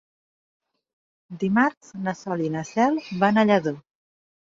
Dimarts 1.45 1.93
na 2.09 2.17
Sol 2.25 2.45
i 2.49 2.53
na 2.59 2.67
Cel 2.73 3.01
van 3.25 3.43
a 3.43 3.49
Lladó. 3.53 3.79